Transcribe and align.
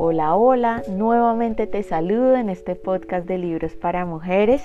Hola, 0.00 0.36
hola, 0.36 0.84
nuevamente 0.88 1.66
te 1.66 1.82
saludo 1.82 2.36
en 2.36 2.50
este 2.50 2.76
podcast 2.76 3.26
de 3.26 3.36
libros 3.36 3.74
para 3.74 4.04
mujeres. 4.04 4.64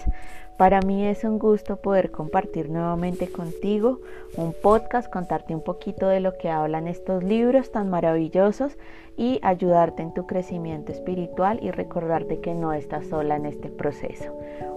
Para 0.59 0.79
mí 0.81 1.07
es 1.07 1.23
un 1.23 1.39
gusto 1.39 1.77
poder 1.77 2.11
compartir 2.11 2.69
nuevamente 2.69 3.27
contigo 3.27 3.99
un 4.37 4.53
podcast, 4.53 5.11
contarte 5.11 5.55
un 5.55 5.63
poquito 5.63 6.07
de 6.07 6.19
lo 6.19 6.37
que 6.37 6.51
hablan 6.51 6.87
estos 6.87 7.23
libros 7.23 7.71
tan 7.71 7.89
maravillosos 7.89 8.77
y 9.17 9.39
ayudarte 9.41 10.03
en 10.03 10.13
tu 10.13 10.27
crecimiento 10.27 10.91
espiritual 10.91 11.57
y 11.63 11.71
recordarte 11.71 12.39
que 12.39 12.53
no 12.53 12.71
estás 12.71 13.07
sola 13.07 13.35
en 13.35 13.47
este 13.47 13.69
proceso. 13.69 14.31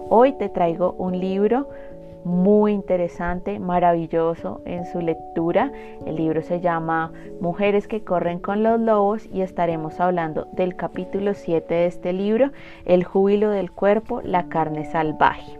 Hoy 0.09 0.33
te 0.39 0.49
traigo 0.49 0.93
un 0.93 1.19
libro 1.19 1.69
muy 2.27 2.73
interesante, 2.73 3.57
maravilloso 3.57 4.61
en 4.65 4.85
su 4.85 4.99
lectura. 5.01 5.71
El 6.05 6.17
libro 6.17 6.41
se 6.41 6.59
llama 6.59 7.11
Mujeres 7.39 7.87
que 7.87 8.03
corren 8.03 8.39
con 8.39 8.61
los 8.61 8.79
lobos 8.79 9.27
y 9.33 9.41
estaremos 9.41 9.99
hablando 9.99 10.47
del 10.51 10.75
capítulo 10.75 11.33
7 11.33 11.73
de 11.73 11.85
este 11.87 12.13
libro, 12.13 12.51
El 12.85 13.03
júbilo 13.03 13.49
del 13.49 13.71
cuerpo, 13.71 14.21
la 14.21 14.49
carne 14.49 14.85
salvaje. 14.85 15.57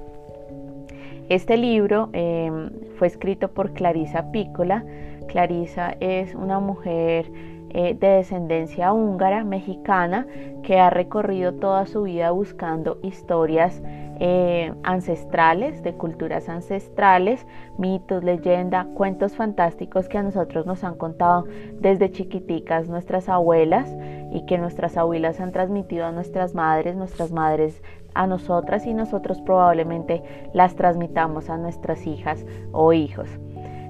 Este 1.30 1.58
libro 1.58 2.10
em, 2.14 2.70
fue 2.98 3.08
escrito 3.08 3.50
por 3.50 3.74
Clarisa 3.74 4.32
Pícola. 4.32 4.84
Clarisa 5.28 5.96
es 6.00 6.36
una 6.36 6.60
mujer 6.60 7.32
eh, 7.70 7.96
de 8.00 8.08
descendencia 8.08 8.94
húngara, 8.94 9.44
mexicana, 9.44 10.26
que 10.64 10.80
ha 10.80 10.90
recorrido 10.90 11.54
toda 11.54 11.86
su 11.86 12.04
vida 12.04 12.32
buscando 12.32 12.98
historias 13.04 13.82
eh, 14.20 14.74
ancestrales, 14.84 15.84
de 15.84 15.94
culturas 15.94 16.50
ancestrales, 16.50 17.46
mitos, 17.78 18.24
leyenda, 18.24 18.88
cuentos 18.94 19.36
fantásticos 19.36 20.10
que 20.10 20.18
a 20.18 20.24
nosotros 20.24 20.66
nos 20.66 20.84
han 20.84 20.96
contado 20.96 21.46
desde 21.80 22.12
chiquiticas 22.12 22.88
nuestras 22.88 23.30
abuelas 23.30 23.96
y 24.32 24.46
que 24.46 24.58
nuestras 24.58 24.98
abuelas 24.98 25.40
han 25.40 25.52
transmitido 25.52 26.06
a 26.06 26.12
nuestras 26.12 26.54
madres, 26.54 26.96
nuestras 26.96 27.32
madres 27.32 27.82
a 28.14 28.28
nosotras 28.28 28.86
y 28.86 28.94
nosotros 28.94 29.42
probablemente 29.42 30.24
las 30.54 30.76
transmitamos 30.76 31.50
a 31.50 31.58
nuestras 31.58 32.06
hijas 32.08 32.46
o 32.72 32.94
hijos. 32.94 33.30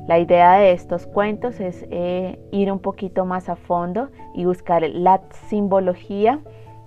La 0.07 0.19
idea 0.19 0.57
de 0.57 0.71
estos 0.71 1.05
cuentos 1.05 1.59
es 1.59 1.85
eh, 1.91 2.39
ir 2.51 2.71
un 2.71 2.79
poquito 2.79 3.25
más 3.25 3.49
a 3.49 3.55
fondo 3.55 4.09
y 4.33 4.45
buscar 4.45 4.83
la 4.89 5.21
simbología 5.49 6.39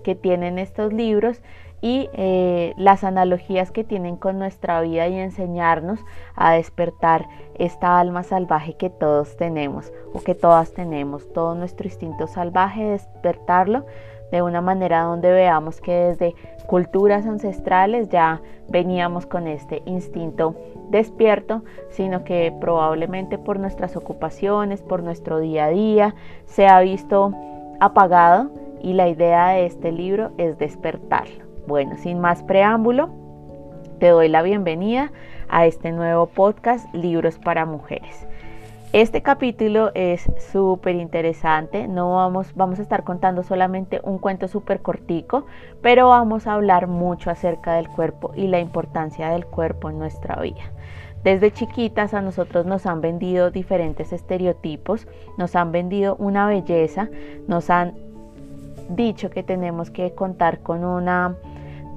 que 0.03 0.15
tienen 0.15 0.57
estos 0.57 0.91
libros 0.91 1.41
y 1.81 2.09
eh, 2.13 2.73
las 2.77 3.03
analogías 3.03 3.71
que 3.71 3.83
tienen 3.83 4.15
con 4.15 4.37
nuestra 4.37 4.81
vida 4.81 5.07
y 5.07 5.19
enseñarnos 5.19 5.99
a 6.35 6.53
despertar 6.53 7.27
esta 7.55 7.99
alma 7.99 8.23
salvaje 8.23 8.75
que 8.75 8.89
todos 8.89 9.35
tenemos 9.35 9.91
o 10.13 10.21
que 10.21 10.35
todas 10.35 10.73
tenemos, 10.73 11.31
todo 11.33 11.55
nuestro 11.55 11.87
instinto 11.87 12.27
salvaje, 12.27 12.83
despertarlo 12.83 13.85
de 14.31 14.41
una 14.41 14.61
manera 14.61 15.03
donde 15.03 15.31
veamos 15.31 15.81
que 15.81 15.91
desde 15.91 16.35
culturas 16.65 17.25
ancestrales 17.25 18.09
ya 18.09 18.41
veníamos 18.69 19.25
con 19.25 19.47
este 19.47 19.81
instinto 19.85 20.55
despierto, 20.89 21.63
sino 21.89 22.23
que 22.23 22.53
probablemente 22.61 23.37
por 23.37 23.59
nuestras 23.59 23.97
ocupaciones, 23.97 24.81
por 24.81 25.03
nuestro 25.03 25.39
día 25.39 25.65
a 25.65 25.69
día, 25.69 26.15
se 26.45 26.67
ha 26.67 26.79
visto 26.79 27.33
apagado 27.81 28.51
y 28.81 28.93
la 28.93 29.09
idea 29.09 29.49
de 29.49 29.65
este 29.65 29.91
libro 29.91 30.31
es 30.37 30.57
despertarlo. 30.57 31.50
Bueno, 31.67 31.95
sin 31.97 32.19
más 32.19 32.41
preámbulo, 32.43 33.09
te 33.99 34.07
doy 34.07 34.29
la 34.29 34.41
bienvenida 34.41 35.11
a 35.47 35.67
este 35.67 35.91
nuevo 35.91 36.25
podcast 36.25 36.91
Libros 36.93 37.37
para 37.37 37.65
Mujeres. 37.65 38.27
Este 38.93 39.21
capítulo 39.21 39.91
es 39.93 40.29
súper 40.51 40.95
interesante, 40.95 41.87
no 41.87 42.15
vamos, 42.15 42.53
vamos 42.55 42.79
a 42.79 42.81
estar 42.81 43.03
contando 43.03 43.43
solamente 43.43 44.01
un 44.03 44.17
cuento 44.17 44.47
súper 44.47 44.81
cortico, 44.81 45.45
pero 45.81 46.09
vamos 46.09 46.47
a 46.47 46.55
hablar 46.55 46.87
mucho 46.87 47.29
acerca 47.29 47.75
del 47.75 47.87
cuerpo 47.87 48.31
y 48.35 48.47
la 48.47 48.59
importancia 48.59 49.29
del 49.29 49.45
cuerpo 49.45 49.89
en 49.89 49.99
nuestra 49.99 50.41
vida. 50.41 50.63
Desde 51.23 51.53
chiquitas 51.53 52.15
a 52.15 52.21
nosotros 52.21 52.65
nos 52.65 52.87
han 52.87 53.01
vendido 53.01 53.51
diferentes 53.51 54.11
estereotipos, 54.11 55.07
nos 55.37 55.55
han 55.55 55.71
vendido 55.71 56.15
una 56.15 56.47
belleza, 56.47 57.07
nos 57.47 57.69
han 57.69 57.93
dicho 58.89 59.29
que 59.29 59.43
tenemos 59.43 59.91
que 59.91 60.13
contar 60.15 60.59
con 60.61 60.83
una 60.83 61.35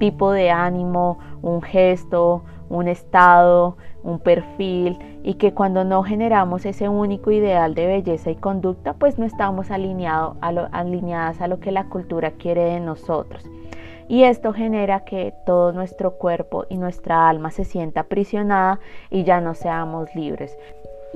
tipo 0.04 0.32
de 0.32 0.50
ánimo, 0.50 1.18
un 1.40 1.62
gesto, 1.62 2.42
un 2.68 2.88
estado, 2.88 3.78
un 4.02 4.18
perfil 4.18 4.98
y 5.22 5.34
que 5.34 5.54
cuando 5.54 5.82
no 5.82 6.02
generamos 6.02 6.66
ese 6.66 6.90
único 6.90 7.30
ideal 7.30 7.74
de 7.74 7.86
belleza 7.86 8.30
y 8.30 8.36
conducta, 8.36 8.92
pues 8.92 9.18
no 9.18 9.24
estamos 9.24 9.70
alineado 9.70 10.36
a 10.42 10.48
alineadas 10.72 11.40
a 11.40 11.48
lo 11.48 11.58
que 11.58 11.72
la 11.72 11.88
cultura 11.88 12.32
quiere 12.32 12.64
de 12.64 12.80
nosotros. 12.80 13.48
Y 14.06 14.24
esto 14.24 14.52
genera 14.52 15.06
que 15.06 15.32
todo 15.46 15.72
nuestro 15.72 16.18
cuerpo 16.18 16.66
y 16.68 16.76
nuestra 16.76 17.26
alma 17.26 17.50
se 17.50 17.64
sienta 17.64 18.00
aprisionada 18.00 18.80
y 19.08 19.24
ya 19.24 19.40
no 19.40 19.54
seamos 19.54 20.14
libres. 20.14 20.54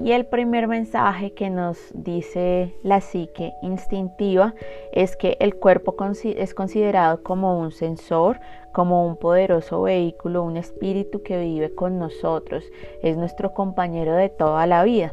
Y 0.02 0.12
el 0.12 0.26
primer 0.26 0.68
mensaje 0.68 1.32
que 1.32 1.50
nos 1.50 1.78
dice 1.92 2.74
la 2.84 3.00
psique 3.00 3.52
instintiva 3.62 4.54
es 4.92 5.16
que 5.16 5.36
el 5.40 5.56
cuerpo 5.56 5.96
es 6.24 6.54
considerado 6.54 7.22
como 7.24 7.58
un 7.58 7.72
sensor, 7.72 8.38
como 8.72 9.06
un 9.06 9.16
poderoso 9.16 9.82
vehículo, 9.82 10.44
un 10.44 10.56
espíritu 10.56 11.22
que 11.22 11.40
vive 11.40 11.74
con 11.74 11.98
nosotros, 11.98 12.64
es 13.02 13.16
nuestro 13.16 13.52
compañero 13.54 14.14
de 14.14 14.28
toda 14.28 14.66
la 14.66 14.84
vida 14.84 15.12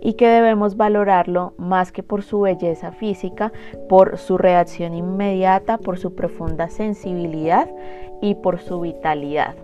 y 0.00 0.14
que 0.14 0.26
debemos 0.26 0.76
valorarlo 0.76 1.52
más 1.58 1.92
que 1.92 2.02
por 2.02 2.22
su 2.22 2.40
belleza 2.40 2.90
física, 2.90 3.52
por 3.88 4.18
su 4.18 4.38
reacción 4.38 4.94
inmediata, 4.94 5.78
por 5.78 5.98
su 5.98 6.14
profunda 6.14 6.70
sensibilidad 6.70 7.68
y 8.20 8.34
por 8.34 8.60
su 8.60 8.80
vitalidad. 8.80 9.54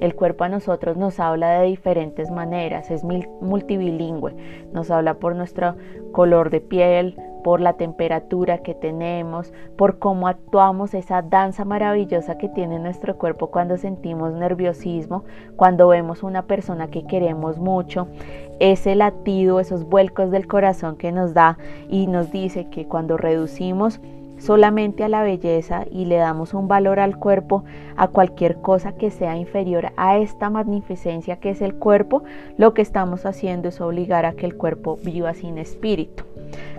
El 0.00 0.14
cuerpo 0.14 0.44
a 0.44 0.48
nosotros 0.48 0.96
nos 0.96 1.20
habla 1.20 1.60
de 1.60 1.66
diferentes 1.66 2.30
maneras, 2.30 2.90
es 2.90 3.04
multibilingüe, 3.04 4.34
nos 4.72 4.90
habla 4.90 5.14
por 5.14 5.36
nuestro 5.36 5.76
color 6.12 6.50
de 6.50 6.60
piel, 6.60 7.16
por 7.42 7.60
la 7.60 7.74
temperatura 7.74 8.58
que 8.58 8.74
tenemos, 8.74 9.52
por 9.76 9.98
cómo 9.98 10.28
actuamos, 10.28 10.94
esa 10.94 11.22
danza 11.22 11.64
maravillosa 11.64 12.38
que 12.38 12.48
tiene 12.48 12.78
nuestro 12.78 13.16
cuerpo 13.18 13.48
cuando 13.48 13.76
sentimos 13.76 14.32
nerviosismo, 14.34 15.24
cuando 15.56 15.88
vemos 15.88 16.22
una 16.22 16.42
persona 16.42 16.88
que 16.88 17.06
queremos 17.06 17.58
mucho, 17.58 18.08
ese 18.58 18.94
latido, 18.94 19.60
esos 19.60 19.84
vuelcos 19.84 20.30
del 20.30 20.46
corazón 20.46 20.96
que 20.96 21.12
nos 21.12 21.34
da 21.34 21.58
y 21.88 22.06
nos 22.06 22.30
dice 22.30 22.68
que 22.68 22.86
cuando 22.86 23.16
reducimos 23.16 24.00
solamente 24.40 25.04
a 25.04 25.08
la 25.08 25.22
belleza 25.22 25.84
y 25.90 26.06
le 26.06 26.16
damos 26.16 26.54
un 26.54 26.66
valor 26.66 26.98
al 26.98 27.18
cuerpo, 27.18 27.64
a 27.96 28.08
cualquier 28.08 28.60
cosa 28.60 28.92
que 28.92 29.10
sea 29.10 29.36
inferior 29.36 29.92
a 29.96 30.18
esta 30.18 30.50
magnificencia 30.50 31.36
que 31.36 31.50
es 31.50 31.62
el 31.62 31.74
cuerpo, 31.74 32.24
lo 32.56 32.74
que 32.74 32.82
estamos 32.82 33.26
haciendo 33.26 33.68
es 33.68 33.80
obligar 33.80 34.24
a 34.24 34.32
que 34.32 34.46
el 34.46 34.56
cuerpo 34.56 34.98
viva 35.04 35.34
sin 35.34 35.58
espíritu. 35.58 36.24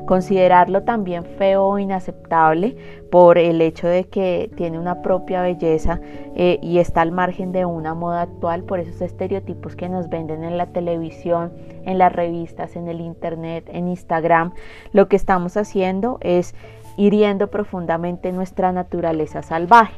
Considerarlo 0.05 0.83
también 0.83 1.23
feo 1.23 1.63
o 1.63 1.79
inaceptable 1.79 2.75
por 3.11 3.37
el 3.37 3.61
hecho 3.61 3.87
de 3.87 4.05
que 4.05 4.49
tiene 4.55 4.79
una 4.79 5.01
propia 5.01 5.41
belleza 5.41 6.01
eh, 6.35 6.59
y 6.61 6.79
está 6.79 7.01
al 7.01 7.11
margen 7.11 7.51
de 7.51 7.65
una 7.65 7.93
moda 7.93 8.23
actual 8.23 8.63
por 8.63 8.79
esos 8.79 9.01
estereotipos 9.01 9.75
que 9.75 9.89
nos 9.89 10.09
venden 10.09 10.43
en 10.43 10.57
la 10.57 10.67
televisión, 10.67 11.53
en 11.85 11.97
las 11.97 12.11
revistas, 12.11 12.75
en 12.75 12.87
el 12.87 12.99
internet, 12.99 13.69
en 13.71 13.87
Instagram. 13.87 14.53
Lo 14.91 15.07
que 15.07 15.15
estamos 15.15 15.55
haciendo 15.55 16.17
es 16.21 16.55
hiriendo 17.01 17.49
profundamente 17.49 18.31
nuestra 18.31 18.71
naturaleza 18.71 19.41
salvaje. 19.41 19.95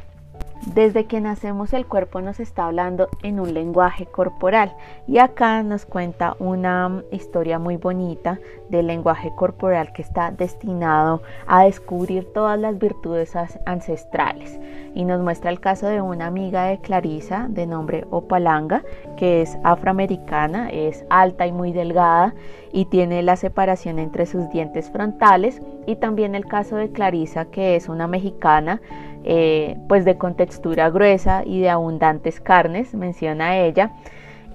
Desde 0.74 1.06
que 1.06 1.20
nacemos 1.20 1.74
el 1.74 1.86
cuerpo 1.86 2.22
nos 2.22 2.40
está 2.40 2.66
hablando 2.66 3.10
en 3.22 3.42
un 3.42 3.54
lenguaje 3.54 4.06
corporal 4.06 4.74
y 5.06 5.18
acá 5.18 5.62
nos 5.64 5.86
cuenta 5.86 6.38
una 6.40 7.04
historia 7.12 7.60
muy 7.60 7.76
bonita 7.76 8.40
del 8.78 8.88
lenguaje 8.88 9.32
corporal 9.36 9.94
que 9.94 10.02
está 10.02 10.32
destinado 10.32 11.22
a 11.48 11.64
descubrir 11.64 12.32
todas 12.34 12.60
las 12.60 12.78
virtudes 12.78 13.34
ancestrales 13.66 14.60
y 14.96 15.06
nos 15.06 15.22
muestra 15.22 15.50
el 15.50 15.60
caso 15.60 15.88
de 15.88 16.02
una 16.02 16.28
amiga 16.28 16.66
de 16.66 16.80
Clarisa 16.80 17.48
de 17.50 17.66
nombre 17.66 18.06
Opalanga 18.10 18.84
que 19.18 19.42
es 19.42 19.58
afroamericana, 19.64 20.70
es 20.70 21.06
alta 21.10 21.48
y 21.48 21.52
muy 21.52 21.72
delgada 21.72 22.34
y 22.72 22.86
tiene 22.86 23.24
la 23.24 23.36
separación 23.36 24.00
entre 24.00 24.26
sus 24.26 24.50
dientes 24.50 24.90
frontales 24.90 25.62
y 25.86 25.96
también 25.96 26.36
el 26.36 26.46
caso 26.46 26.76
de 26.76 26.92
Clarisa 26.92 27.46
que 27.46 27.76
es 27.76 27.90
una 27.90 28.08
mexicana 28.08 28.82
eh, 29.26 29.78
pues 29.88 30.04
de 30.04 30.18
contextura 30.18 30.90
gruesa 30.90 31.44
y 31.46 31.62
de 31.62 31.70
abundantes 31.70 32.42
carnes, 32.42 32.94
menciona 32.94 33.58
ella. 33.58 33.92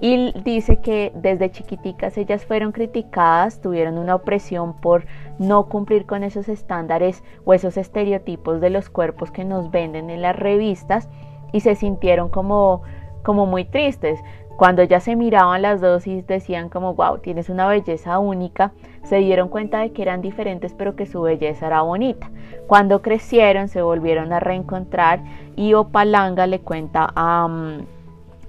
Y 0.01 0.31
dice 0.43 0.77
que 0.77 1.11
desde 1.13 1.51
chiquiticas 1.51 2.17
ellas 2.17 2.45
fueron 2.45 2.71
criticadas, 2.71 3.59
tuvieron 3.59 3.97
una 3.97 4.15
opresión 4.15 4.73
por 4.79 5.05
no 5.39 5.67
cumplir 5.67 6.05
con 6.05 6.23
esos 6.23 6.47
estándares 6.47 7.23
o 7.43 7.53
esos 7.53 7.75
estereotipos 7.75 8.61
de 8.61 8.69
los 8.69 8.89
cuerpos 8.89 9.31
que 9.31 9.43
nos 9.43 9.71
venden 9.71 10.09
en 10.09 10.21
las 10.21 10.35
revistas 10.35 11.09
y 11.51 11.59
se 11.61 11.75
sintieron 11.75 12.29
como, 12.29 12.81
como 13.23 13.45
muy 13.45 13.65
tristes 13.65 14.19
Cuando 14.55 14.83
ya 14.83 14.99
se 14.99 15.15
miraban 15.15 15.61
las 15.61 15.79
dos 15.79 16.05
y 16.05 16.21
decían 16.21 16.67
como, 16.67 16.93
wow, 16.93 17.19
tienes 17.19 17.49
una 17.49 17.65
belleza 17.65 18.19
única, 18.19 18.73
se 19.03 19.17
dieron 19.19 19.47
cuenta 19.47 19.79
de 19.79 19.93
que 19.93 20.01
eran 20.01 20.21
diferentes 20.21 20.73
pero 20.73 20.97
que 20.97 21.05
su 21.05 21.21
belleza 21.21 21.67
era 21.67 21.81
bonita. 21.81 22.29
Cuando 22.67 23.01
crecieron 23.01 23.69
se 23.69 23.81
volvieron 23.81 24.33
a 24.33 24.41
reencontrar 24.41 25.21
y 25.55 25.73
Opalanga 25.75 26.45
le 26.45 26.59
cuenta 26.59 27.07
a, 27.15 27.47
mm, 27.47 27.85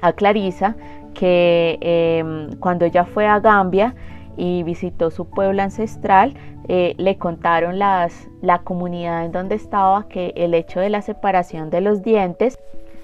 a 0.02 0.12
Clarisa 0.12 0.74
que 1.20 1.76
em, 1.82 2.56
cuando 2.60 2.86
ella 2.86 3.04
fue 3.04 3.26
a 3.26 3.40
Gambia 3.40 3.94
y 4.38 4.62
visitó 4.62 5.10
su 5.10 5.26
pueblo 5.26 5.60
ancestral, 5.60 6.32
eh, 6.66 6.94
le 6.96 7.18
contaron 7.18 7.78
las, 7.78 8.26
la 8.40 8.60
comunidad 8.60 9.26
en 9.26 9.32
donde 9.32 9.54
estaba 9.54 10.08
que 10.08 10.32
el 10.34 10.54
hecho 10.54 10.80
de 10.80 10.88
la 10.88 11.02
separación 11.02 11.68
de 11.68 11.82
los 11.82 12.02
dientes 12.02 12.58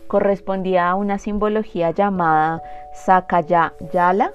correspondía 0.06 0.88
a 0.88 0.94
una 0.94 1.18
simbología 1.18 1.90
llamada 1.90 2.62
Sakayala, 2.94 4.32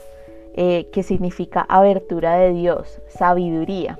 eh, 0.53 0.87
que 0.93 1.01
significa 1.01 1.65
abertura 1.67 2.35
de 2.35 2.53
Dios, 2.53 3.01
sabiduría. 3.07 3.97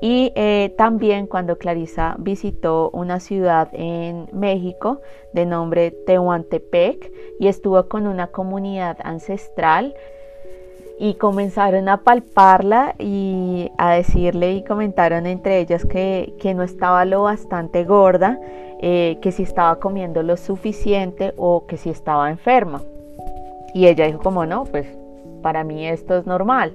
Y 0.00 0.32
eh, 0.34 0.74
también 0.78 1.26
cuando 1.26 1.58
Clarisa 1.58 2.16
visitó 2.18 2.90
una 2.92 3.20
ciudad 3.20 3.68
en 3.72 4.28
México 4.32 5.00
de 5.34 5.44
nombre 5.44 5.90
Tehuantepec 5.90 7.12
y 7.38 7.48
estuvo 7.48 7.86
con 7.86 8.06
una 8.06 8.28
comunidad 8.28 8.96
ancestral 9.04 9.94
y 10.98 11.14
comenzaron 11.14 11.88
a 11.88 11.98
palparla 11.98 12.94
y 12.98 13.70
a 13.78 13.94
decirle 13.94 14.52
y 14.52 14.64
comentaron 14.64 15.26
entre 15.26 15.58
ellas 15.60 15.84
que, 15.84 16.32
no 16.54 16.62
estaba 16.62 17.04
lo 17.04 17.22
bastante 17.22 17.84
gorda, 17.84 18.38
eh, 18.80 19.18
que 19.20 19.32
si 19.32 19.42
estaba 19.42 19.78
comiendo 19.80 20.22
lo 20.22 20.36
suficiente 20.36 21.34
o 21.36 21.66
que 21.66 21.76
si 21.76 21.90
estaba 21.90 22.30
enferma. 22.30 22.82
Y 23.74 23.86
ella 23.86 24.06
dijo 24.06 24.18
como 24.18 24.46
no, 24.46 24.64
pues 24.64 24.86
para 25.42 25.62
mí 25.62 25.86
esto 25.86 26.16
es 26.16 26.26
normal 26.26 26.74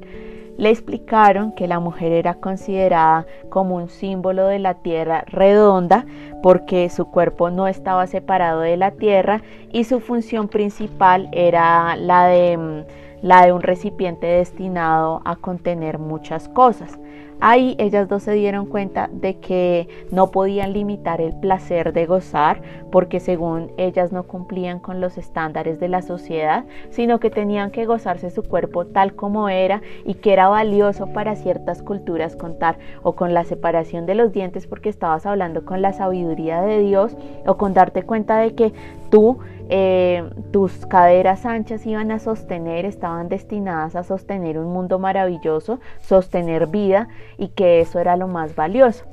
le 0.58 0.70
explicaron 0.70 1.52
que 1.52 1.68
la 1.68 1.80
mujer 1.80 2.12
era 2.12 2.36
considerada 2.36 3.26
como 3.50 3.76
un 3.76 3.90
símbolo 3.90 4.48
de 4.48 4.60
la 4.60 4.76
tierra 4.76 5.24
redonda 5.28 6.06
porque 6.42 6.90
su 6.90 7.06
cuerpo 7.06 7.50
no 7.50 7.68
estaba 7.68 8.08
separado 8.08 8.62
de 8.62 8.78
la 8.78 8.92
tierra 8.92 9.42
y 9.72 9.84
su 9.84 10.00
función 10.00 10.48
principal 10.48 11.28
era 11.32 11.96
la 11.96 12.28
de, 12.28 12.58
mm, 12.58 12.84
la 13.22 13.46
de 13.46 13.54
un 13.54 13.62
recipiente 13.62 14.28
destinado 14.28 15.22
a 15.26 15.36
contener 15.36 16.00
muchas 16.00 16.48
cosas. 16.50 17.00
Ahí 17.42 17.76
ellas 17.80 18.08
dos 18.08 18.24
se 18.24 18.32
dieron 18.32 18.66
cuenta 18.66 19.10
de 19.12 19.38
que 19.40 19.88
no 20.12 20.32
podían 20.32 20.74
limitar 20.74 21.20
el 21.20 21.34
placer 21.36 21.92
de 21.92 22.06
gozar 22.06 22.62
porque 22.92 23.20
según 23.20 23.72
ellas 23.78 24.12
no 24.14 24.24
cumplían 24.24 24.80
con 24.80 25.02
los 25.02 25.18
estándares 25.18 25.80
de 25.80 25.90
la 25.90 26.02
sociedad, 26.02 26.64
sino 26.90 27.20
que 27.20 27.30
tenían 27.30 27.72
que 27.72 27.86
gozarse 27.86 28.30
su 28.30 28.42
cuerpo 28.42 28.86
tal 28.86 29.16
como 29.16 29.50
era 29.50 29.82
y 30.06 30.16
que 30.16 30.32
era 30.34 30.48
valioso 30.48 31.08
para 31.08 31.36
ciertas 31.36 31.82
culturas 31.82 32.36
contar 32.36 32.78
o 33.04 33.16
con 33.16 33.34
la 33.34 33.44
separación 33.44 34.06
de 34.06 34.16
los 34.16 34.32
dientes 34.32 34.66
porque 34.66 34.90
estabas 34.90 35.26
hablando 35.26 35.66
con 35.66 35.82
la 35.82 35.94
sabiduría 35.94 36.62
de 36.62 36.80
Dios 36.80 37.18
o 37.46 37.58
con 37.58 37.74
darte 37.74 38.04
cuenta 38.04 38.38
de 38.38 38.56
que 38.56 38.74
tú 39.10 39.40
eh, 39.70 40.30
tus 40.52 40.86
caderas 40.86 41.46
anchas 41.46 41.86
iban 41.86 42.12
a 42.12 42.20
sostener, 42.20 42.86
estaban 42.86 43.30
destinadas 43.30 43.96
a 43.96 44.04
sostener 44.04 44.58
un 44.60 44.72
mundo 44.72 45.00
maravilloso, 45.00 45.80
sostener 46.00 46.68
vida 46.68 47.08
y 47.38 47.50
que 47.50 47.82
eso 47.82 48.00
era 48.00 48.16
lo 48.16 48.28
más 48.28 48.56
valioso. 48.56 49.06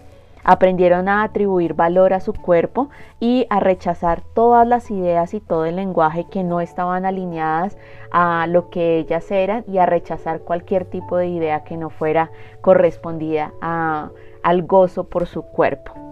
Aprendieron 0.45 1.09
a 1.09 1.23
atribuir 1.23 1.75
valor 1.75 2.13
a 2.13 2.21
su 2.21 2.33
cuerpo 2.33 2.91
y 3.21 3.47
a 3.49 3.61
rechazar 3.61 4.23
todas 4.35 4.67
las 4.67 4.91
ideas 4.91 5.35
y 5.35 5.41
todo 5.41 5.67
el 5.67 5.77
lenguaje 5.77 6.27
que 6.29 6.43
no 6.43 6.61
estaban 6.61 7.05
alineadas 7.05 7.79
a 8.11 8.47
lo 8.49 8.69
que 8.69 8.99
ellas 8.99 9.31
eran 9.31 9.65
y 9.69 9.79
a 9.79 9.87
rechazar 9.87 10.41
cualquier 10.41 10.85
tipo 10.85 11.17
de 11.17 11.29
idea 11.29 11.63
que 11.63 11.77
no 11.77 11.91
fuera 11.91 12.31
correspondida 12.61 13.53
al 13.63 14.63
gozo 14.65 15.05
por 15.05 15.27
su 15.27 15.43
cuerpo. 15.43 16.12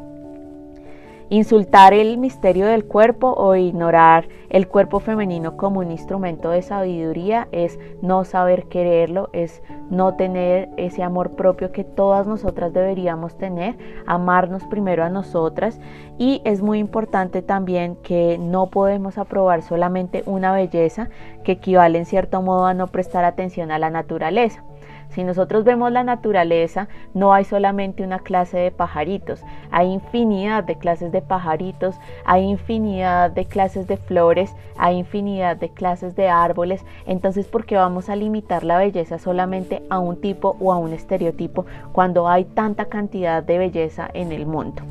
Insultar 1.32 1.94
el 1.94 2.18
misterio 2.18 2.66
del 2.66 2.84
cuerpo 2.84 3.32
o 3.32 3.54
ignorar 3.54 4.26
el 4.48 4.66
cuerpo 4.66 4.98
femenino 4.98 5.56
como 5.56 5.78
un 5.78 5.92
instrumento 5.92 6.50
de 6.50 6.60
sabiduría 6.60 7.46
es 7.52 7.78
no 8.02 8.24
saber 8.24 8.64
quererlo, 8.64 9.30
es 9.32 9.62
no 9.90 10.16
tener 10.16 10.70
ese 10.76 11.04
amor 11.04 11.36
propio 11.36 11.70
que 11.70 11.84
todas 11.84 12.26
nosotras 12.26 12.72
deberíamos 12.72 13.38
tener, 13.38 13.78
amarnos 14.06 14.64
primero 14.64 15.04
a 15.04 15.08
nosotras 15.08 15.78
y 16.18 16.42
es 16.44 16.62
muy 16.62 16.80
importante 16.80 17.42
también 17.42 17.94
que 18.02 18.36
no 18.36 18.66
podemos 18.66 19.16
aprobar 19.16 19.62
solamente 19.62 20.24
una 20.26 20.52
belleza 20.52 21.10
que 21.44 21.52
equivale 21.52 21.98
en 21.98 22.06
cierto 22.06 22.42
modo 22.42 22.66
a 22.66 22.74
no 22.74 22.88
prestar 22.88 23.24
atención 23.24 23.70
a 23.70 23.78
la 23.78 23.90
naturaleza. 23.90 24.64
Si 25.10 25.24
nosotros 25.24 25.64
vemos 25.64 25.90
la 25.90 26.04
naturaleza, 26.04 26.88
no 27.14 27.32
hay 27.32 27.44
solamente 27.44 28.04
una 28.04 28.20
clase 28.20 28.58
de 28.58 28.70
pajaritos, 28.70 29.42
hay 29.70 29.88
infinidad 29.88 30.62
de 30.62 30.78
clases 30.78 31.10
de 31.10 31.20
pajaritos, 31.20 31.96
hay 32.24 32.44
infinidad 32.44 33.30
de 33.30 33.44
clases 33.44 33.86
de 33.88 33.96
flores, 33.96 34.54
hay 34.76 34.98
infinidad 34.98 35.56
de 35.56 35.70
clases 35.70 36.14
de 36.14 36.28
árboles. 36.28 36.84
Entonces, 37.06 37.46
¿por 37.48 37.66
qué 37.66 37.76
vamos 37.76 38.08
a 38.08 38.16
limitar 38.16 38.62
la 38.62 38.78
belleza 38.78 39.18
solamente 39.18 39.82
a 39.90 39.98
un 39.98 40.20
tipo 40.20 40.56
o 40.60 40.72
a 40.72 40.78
un 40.78 40.92
estereotipo 40.92 41.66
cuando 41.92 42.28
hay 42.28 42.44
tanta 42.44 42.84
cantidad 42.84 43.42
de 43.42 43.58
belleza 43.58 44.08
en 44.14 44.30
el 44.32 44.46
mundo? 44.46 44.82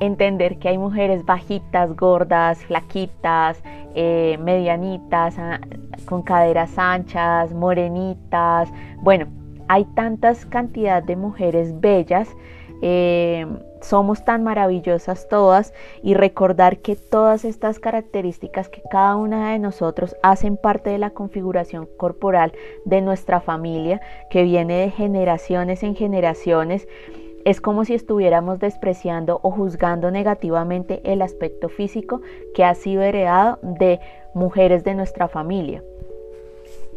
entender 0.00 0.58
que 0.58 0.70
hay 0.70 0.78
mujeres 0.78 1.26
bajitas, 1.26 1.94
gordas, 1.94 2.64
flaquitas, 2.64 3.62
eh, 3.94 4.38
medianitas, 4.40 5.38
ah, 5.38 5.60
con 6.06 6.22
caderas 6.22 6.78
anchas, 6.78 7.52
morenitas. 7.52 8.72
Bueno, 9.02 9.26
hay 9.70 9.84
tantas 9.84 10.46
cantidad 10.46 11.00
de 11.00 11.14
mujeres 11.14 11.78
bellas, 11.80 12.28
eh, 12.82 13.46
somos 13.80 14.24
tan 14.24 14.42
maravillosas 14.42 15.28
todas 15.28 15.72
y 16.02 16.14
recordar 16.14 16.78
que 16.78 16.96
todas 16.96 17.44
estas 17.44 17.78
características 17.78 18.68
que 18.68 18.82
cada 18.90 19.14
una 19.14 19.52
de 19.52 19.60
nosotros 19.60 20.16
hacen 20.24 20.56
parte 20.56 20.90
de 20.90 20.98
la 20.98 21.10
configuración 21.10 21.88
corporal 21.96 22.52
de 22.84 23.00
nuestra 23.00 23.40
familia 23.40 24.00
que 24.28 24.42
viene 24.42 24.74
de 24.74 24.90
generaciones 24.90 25.84
en 25.84 25.94
generaciones 25.94 26.88
es 27.44 27.60
como 27.60 27.84
si 27.84 27.94
estuviéramos 27.94 28.58
despreciando 28.58 29.38
o 29.44 29.52
juzgando 29.52 30.10
negativamente 30.10 31.00
el 31.04 31.22
aspecto 31.22 31.68
físico 31.68 32.22
que 32.56 32.64
ha 32.64 32.74
sido 32.74 33.02
heredado 33.02 33.60
de 33.62 34.00
mujeres 34.34 34.82
de 34.82 34.94
nuestra 34.94 35.28
familia. 35.28 35.80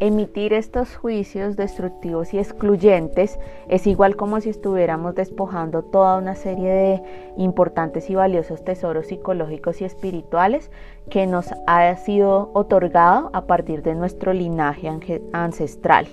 Emitir 0.04 0.52
estos 0.52 0.96
juicios 0.96 1.56
destructivos 1.56 2.34
y 2.34 2.38
excluyentes 2.38 3.38
es 3.68 3.86
igual 3.86 4.16
como 4.16 4.38
si 4.42 4.50
estuviéramos 4.50 5.14
despojando 5.14 5.82
toda 5.82 6.18
una 6.18 6.34
serie 6.34 6.68
de 6.68 7.02
importantes 7.38 8.10
y 8.10 8.14
valiosos 8.14 8.62
tesoros 8.66 9.06
psicológicos 9.06 9.80
y 9.80 9.86
espirituales 9.86 10.70
que 11.08 11.26
nos 11.26 11.54
ha 11.66 11.96
sido 11.96 12.50
otorgado 12.52 13.30
a 13.32 13.46
partir 13.46 13.82
de 13.82 13.94
nuestro 13.94 14.34
linaje 14.34 15.22
ancestral. 15.32 16.06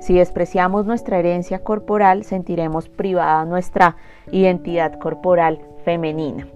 Si 0.00 0.14
despreciamos 0.14 0.84
nuestra 0.84 1.20
herencia 1.20 1.60
corporal, 1.60 2.24
sentiremos 2.24 2.88
privada 2.88 3.44
nuestra 3.44 3.98
identidad 4.32 4.98
corporal 4.98 5.60
femenina. 5.84 6.48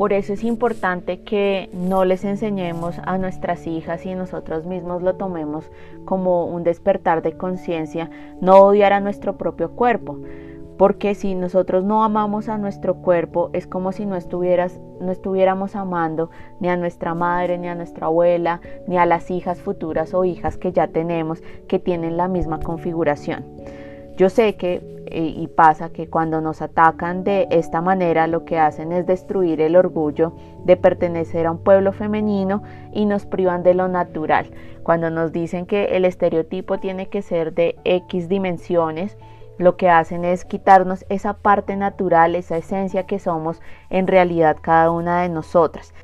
Por 0.00 0.14
eso 0.14 0.32
es 0.32 0.44
importante 0.44 1.24
que 1.24 1.68
no 1.74 2.06
les 2.06 2.24
enseñemos 2.24 2.98
a 3.04 3.18
nuestras 3.18 3.66
hijas 3.66 4.06
y 4.06 4.14
nosotros 4.14 4.64
mismos 4.64 5.02
lo 5.02 5.16
tomemos 5.16 5.70
como 6.06 6.46
un 6.46 6.64
despertar 6.64 7.20
de 7.20 7.36
conciencia, 7.36 8.08
no 8.40 8.60
odiar 8.60 8.94
a 8.94 9.00
nuestro 9.00 9.36
propio 9.36 9.72
cuerpo. 9.72 10.18
Porque 10.78 11.14
si 11.14 11.34
nosotros 11.34 11.84
no 11.84 12.02
amamos 12.02 12.48
a 12.48 12.56
nuestro 12.56 13.02
cuerpo, 13.02 13.50
es 13.52 13.66
como 13.66 13.92
si 13.92 14.06
no, 14.06 14.16
no 14.16 15.12
estuviéramos 15.12 15.76
amando 15.76 16.30
ni 16.60 16.70
a 16.70 16.78
nuestra 16.78 17.12
madre, 17.12 17.58
ni 17.58 17.68
a 17.68 17.74
nuestra 17.74 18.06
abuela, 18.06 18.62
ni 18.88 18.96
a 18.96 19.04
las 19.04 19.30
hijas 19.30 19.60
futuras 19.60 20.14
o 20.14 20.24
hijas 20.24 20.56
que 20.56 20.72
ya 20.72 20.88
tenemos 20.88 21.42
que 21.68 21.78
tienen 21.78 22.16
la 22.16 22.26
misma 22.26 22.58
configuración. 22.60 23.44
Yo 24.20 24.28
sé 24.28 24.56
que 24.56 24.82
eh, 25.06 25.32
y 25.34 25.46
pasa 25.46 25.94
que 25.94 26.10
cuando 26.10 26.42
nos 26.42 26.60
atacan 26.60 27.24
de 27.24 27.48
esta 27.50 27.80
manera 27.80 28.26
lo 28.26 28.44
que 28.44 28.58
hacen 28.58 28.92
es 28.92 29.06
destruir 29.06 29.62
el 29.62 29.76
orgullo 29.76 30.34
de 30.66 30.76
pertenecer 30.76 31.46
a 31.46 31.52
un 31.52 31.64
pueblo 31.64 31.94
femenino 31.94 32.62
y 32.92 33.06
nos 33.06 33.24
privan 33.24 33.62
de 33.62 33.72
lo 33.72 33.88
natural. 33.88 34.50
Cuando 34.82 35.08
nos 35.08 35.32
dicen 35.32 35.64
que 35.64 35.96
el 35.96 36.04
estereotipo 36.04 36.76
tiene 36.76 37.08
que 37.08 37.22
ser 37.22 37.54
de 37.54 37.76
X 37.84 38.28
dimensiones, 38.28 39.16
lo 39.56 39.78
que 39.78 39.88
hacen 39.88 40.26
es 40.26 40.44
quitarnos 40.44 41.06
esa 41.08 41.32
parte 41.32 41.74
natural, 41.76 42.34
esa 42.34 42.58
esencia 42.58 43.06
que 43.06 43.18
somos 43.18 43.62
en 43.88 44.06
realidad 44.06 44.58
cada 44.60 44.90
una 44.90 45.22
de 45.22 45.30
nosotras 45.30 45.94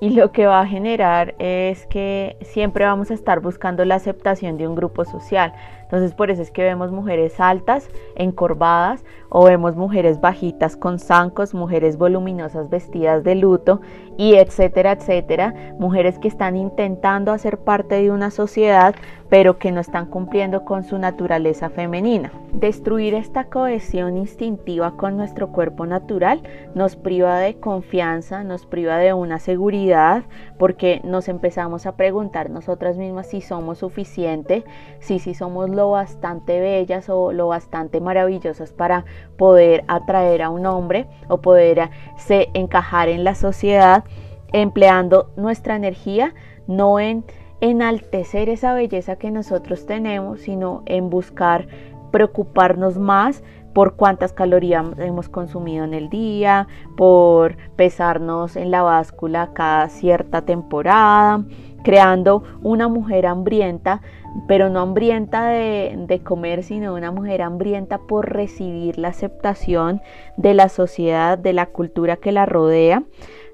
y 0.00 0.10
lo 0.10 0.32
que 0.32 0.46
va 0.46 0.60
a 0.60 0.66
generar 0.66 1.34
es 1.38 1.86
que 1.86 2.36
siempre 2.42 2.84
vamos 2.84 3.10
a 3.10 3.14
estar 3.14 3.40
buscando 3.40 3.84
la 3.84 3.94
aceptación 3.94 4.58
de 4.58 4.66
un 4.66 4.74
grupo 4.74 5.04
social. 5.04 5.54
Entonces 5.94 6.16
por 6.16 6.32
eso 6.32 6.42
es 6.42 6.50
que 6.50 6.64
vemos 6.64 6.90
mujeres 6.90 7.38
altas, 7.38 7.88
encorvadas, 8.16 9.04
o 9.28 9.44
vemos 9.44 9.76
mujeres 9.76 10.20
bajitas 10.20 10.76
con 10.76 10.98
zancos, 10.98 11.54
mujeres 11.54 11.98
voluminosas 11.98 12.68
vestidas 12.68 13.22
de 13.22 13.36
luto 13.36 13.80
y 14.16 14.34
etcétera, 14.34 14.92
etcétera. 14.92 15.54
Mujeres 15.78 16.18
que 16.18 16.26
están 16.26 16.56
intentando 16.56 17.30
hacer 17.30 17.58
parte 17.58 17.94
de 17.94 18.10
una 18.10 18.32
sociedad 18.32 18.96
pero 19.34 19.58
que 19.58 19.72
no 19.72 19.80
están 19.80 20.06
cumpliendo 20.06 20.64
con 20.64 20.84
su 20.84 20.96
naturaleza 20.96 21.68
femenina. 21.68 22.30
Destruir 22.52 23.14
esta 23.14 23.46
cohesión 23.46 24.16
instintiva 24.16 24.96
con 24.96 25.16
nuestro 25.16 25.48
cuerpo 25.48 25.86
natural 25.86 26.42
nos 26.76 26.94
priva 26.94 27.38
de 27.38 27.56
confianza, 27.56 28.44
nos 28.44 28.64
priva 28.64 28.98
de 28.98 29.12
una 29.12 29.40
seguridad, 29.40 30.22
porque 30.56 31.00
nos 31.02 31.28
empezamos 31.28 31.84
a 31.86 31.96
preguntar 31.96 32.48
nosotras 32.48 32.96
mismas 32.96 33.26
si 33.26 33.40
somos 33.40 33.78
suficiente, 33.78 34.64
si, 35.00 35.18
si 35.18 35.34
somos 35.34 35.68
bastante 35.90 36.60
bellas 36.60 37.08
o 37.08 37.32
lo 37.32 37.48
bastante 37.48 38.00
maravillosas 38.00 38.72
para 38.72 39.04
poder 39.36 39.84
atraer 39.88 40.42
a 40.42 40.50
un 40.50 40.66
hombre 40.66 41.06
o 41.28 41.38
poder 41.38 41.90
se 42.16 42.48
encajar 42.54 43.08
en 43.08 43.24
la 43.24 43.34
sociedad, 43.34 44.04
empleando 44.52 45.30
nuestra 45.36 45.76
energía 45.76 46.34
no 46.66 47.00
en 47.00 47.24
enaltecer 47.60 48.48
esa 48.48 48.74
belleza 48.74 49.16
que 49.16 49.30
nosotros 49.30 49.86
tenemos, 49.86 50.40
sino 50.40 50.82
en 50.86 51.10
buscar 51.10 51.66
preocuparnos 52.10 52.98
más 52.98 53.42
por 53.72 53.96
cuántas 53.96 54.32
calorías 54.32 54.86
hemos 54.98 55.28
consumido 55.28 55.84
en 55.84 55.94
el 55.94 56.08
día, 56.08 56.68
por 56.96 57.56
pesarnos 57.74 58.56
en 58.56 58.70
la 58.70 58.82
báscula 58.82 59.50
cada 59.52 59.88
cierta 59.88 60.42
temporada, 60.42 61.44
creando 61.82 62.44
una 62.62 62.88
mujer 62.88 63.26
hambrienta, 63.26 64.00
pero 64.46 64.68
no 64.68 64.80
hambrienta 64.80 65.48
de, 65.48 65.94
de, 65.96 66.20
comer, 66.20 66.62
sino 66.62 66.94
una 66.94 67.10
mujer 67.10 67.42
hambrienta 67.42 67.98
por 67.98 68.32
recibir 68.32 68.98
la 68.98 69.08
aceptación 69.08 70.02
de 70.36 70.54
la 70.54 70.68
sociedad, 70.68 71.38
de 71.38 71.52
la 71.52 71.66
cultura 71.66 72.16
que 72.16 72.32
la 72.32 72.46
rodea. 72.46 73.04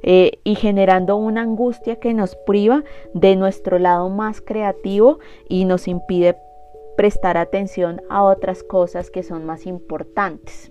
Eh, 0.02 0.40
y 0.44 0.54
generando 0.54 1.16
una 1.16 1.42
angustia 1.42 1.96
que 1.96 2.14
nos 2.14 2.34
priva 2.34 2.84
de 3.12 3.36
nuestro 3.36 3.78
lado 3.78 4.08
más 4.08 4.40
creativo 4.40 5.18
y 5.46 5.66
nos 5.66 5.88
impide 5.88 6.38
prestar 6.96 7.36
atención 7.36 8.00
a 8.08 8.22
otras 8.22 8.62
cosas 8.62 9.10
que 9.10 9.22
son 9.22 9.44
más 9.44 9.66
importantes. 9.66 10.69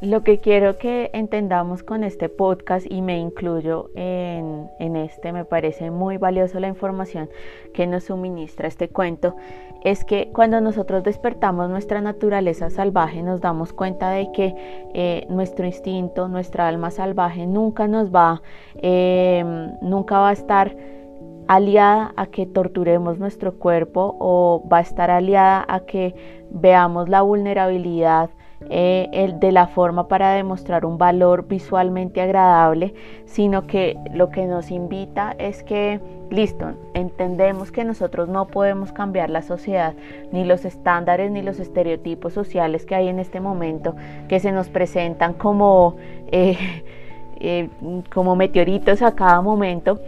Lo 0.00 0.22
que 0.22 0.38
quiero 0.38 0.78
que 0.78 1.10
entendamos 1.12 1.82
con 1.82 2.04
este 2.04 2.28
podcast 2.28 2.86
y 2.88 3.02
me 3.02 3.18
incluyo 3.18 3.90
en, 3.96 4.70
en, 4.78 4.94
este, 4.94 5.32
me 5.32 5.44
parece 5.44 5.90
muy 5.90 6.18
valioso 6.18 6.60
la 6.60 6.68
información 6.68 7.28
que 7.74 7.88
nos 7.88 8.04
suministra 8.04 8.68
este 8.68 8.88
cuento, 8.88 9.34
es 9.82 10.04
que 10.04 10.30
cuando 10.32 10.60
nosotros 10.60 11.02
despertamos 11.02 11.68
nuestra 11.68 12.00
naturaleza 12.00 12.70
salvaje 12.70 13.24
nos 13.24 13.40
damos 13.40 13.72
cuenta 13.72 14.10
de 14.10 14.30
que 14.30 14.54
eh, 14.94 15.26
nuestro 15.30 15.66
instinto, 15.66 16.28
nuestra 16.28 16.68
alma 16.68 16.92
salvaje 16.92 17.48
nunca 17.48 17.88
nos 17.88 18.14
va, 18.14 18.40
eh, 18.76 19.44
nunca 19.82 20.20
va 20.20 20.28
a 20.28 20.32
estar 20.32 20.76
aliada 21.48 22.12
a 22.14 22.26
que 22.26 22.46
torturemos 22.46 23.18
nuestro 23.18 23.58
cuerpo 23.58 24.16
o 24.20 24.62
va 24.72 24.78
a 24.78 24.82
estar 24.82 25.10
aliada 25.10 25.64
a 25.66 25.80
que 25.80 26.14
veamos 26.50 27.08
la 27.08 27.22
vulnerabilidad 27.22 28.30
eh, 28.70 29.34
de 29.38 29.52
la 29.52 29.68
forma 29.68 30.08
para 30.08 30.32
demostrar 30.32 30.84
un 30.84 30.98
valor 30.98 31.46
visualmente 31.46 32.20
agradable, 32.20 32.92
sino 33.24 33.66
que 33.66 33.96
lo 34.12 34.30
que 34.30 34.46
nos 34.46 34.70
invita 34.70 35.34
es 35.38 35.62
que, 35.62 36.00
listo, 36.30 36.72
entendemos 36.92 37.70
que 37.70 37.84
nosotros 37.84 38.28
no 38.28 38.48
podemos 38.48 38.90
cambiar 38.92 39.30
la 39.30 39.42
sociedad, 39.42 39.94
ni 40.32 40.44
los 40.44 40.64
estándares, 40.64 41.30
ni 41.30 41.40
los 41.40 41.60
estereotipos 41.60 42.32
sociales 42.32 42.84
que 42.84 42.96
hay 42.96 43.08
en 43.08 43.20
este 43.20 43.40
momento, 43.40 43.94
que 44.28 44.40
se 44.40 44.50
nos 44.50 44.68
presentan 44.68 45.34
como, 45.34 45.96
eh, 46.26 46.56
eh, 47.40 47.68
como 48.12 48.34
meteoritos 48.34 49.02
a 49.02 49.14
cada 49.14 49.40
momento, 49.40 50.00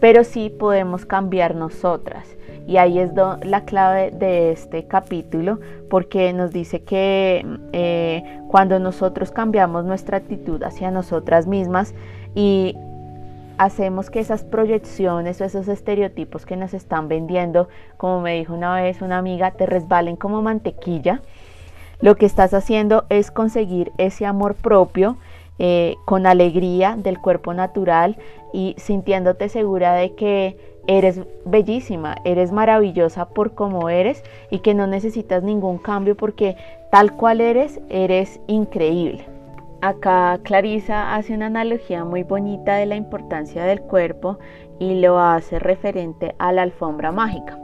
pero 0.00 0.22
sí 0.22 0.50
podemos 0.50 1.06
cambiar 1.06 1.54
nosotras. 1.54 2.36
Y 2.70 2.76
ahí 2.76 3.00
es 3.00 3.10
la 3.42 3.64
clave 3.64 4.12
de 4.12 4.52
este 4.52 4.84
capítulo, 4.84 5.58
porque 5.88 6.32
nos 6.32 6.52
dice 6.52 6.82
que 6.82 7.44
eh, 7.72 8.22
cuando 8.46 8.78
nosotros 8.78 9.32
cambiamos 9.32 9.84
nuestra 9.84 10.18
actitud 10.18 10.62
hacia 10.62 10.92
nosotras 10.92 11.48
mismas 11.48 11.96
y 12.32 12.76
hacemos 13.58 14.08
que 14.08 14.20
esas 14.20 14.44
proyecciones 14.44 15.40
o 15.40 15.44
esos 15.44 15.66
estereotipos 15.66 16.46
que 16.46 16.56
nos 16.56 16.72
están 16.72 17.08
vendiendo, 17.08 17.68
como 17.96 18.20
me 18.20 18.34
dijo 18.38 18.54
una 18.54 18.76
vez 18.80 19.02
una 19.02 19.18
amiga, 19.18 19.50
te 19.50 19.66
resbalen 19.66 20.14
como 20.14 20.40
mantequilla, 20.40 21.22
lo 22.00 22.14
que 22.14 22.26
estás 22.26 22.54
haciendo 22.54 23.04
es 23.08 23.32
conseguir 23.32 23.90
ese 23.98 24.26
amor 24.26 24.54
propio 24.54 25.16
eh, 25.58 25.96
con 26.04 26.24
alegría 26.24 26.94
del 26.96 27.18
cuerpo 27.18 27.52
natural 27.52 28.16
y 28.52 28.76
sintiéndote 28.78 29.48
segura 29.48 29.94
de 29.94 30.14
que 30.14 30.70
eres 30.90 31.20
bellísima, 31.44 32.16
eres 32.24 32.50
maravillosa 32.50 33.28
por 33.28 33.54
como 33.54 33.88
eres 33.88 34.24
y 34.50 34.58
que 34.58 34.74
no 34.74 34.88
necesitas 34.88 35.44
ningún 35.44 35.78
cambio 35.78 36.16
porque 36.16 36.56
tal 36.90 37.16
cual 37.16 37.40
eres, 37.40 37.80
eres 37.88 38.40
increíble. 38.48 39.24
Acá 39.82 40.40
Clarisa 40.42 41.14
hace 41.14 41.32
una 41.32 41.46
analogía 41.46 42.04
muy 42.04 42.24
bonita 42.24 42.74
de 42.74 42.86
la 42.86 42.96
importancia 42.96 43.64
del 43.64 43.80
cuerpo 43.82 44.40
y 44.80 45.00
lo 45.00 45.20
hace 45.20 45.60
referente 45.60 46.34
a 46.38 46.50
la 46.50 46.62
alfombra 46.62 47.12
mágica. 47.12 47.56